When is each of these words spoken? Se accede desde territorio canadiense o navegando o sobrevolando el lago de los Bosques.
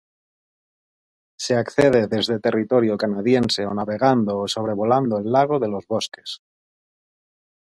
Se 1.45 1.53
accede 1.61 2.01
desde 2.15 2.39
territorio 2.45 2.97
canadiense 3.03 3.61
o 3.69 3.71
navegando 3.79 4.31
o 4.43 4.49
sobrevolando 4.55 5.15
el 5.19 5.27
lago 5.31 5.59
de 5.59 5.67
los 5.73 5.85
Bosques. 5.85 6.41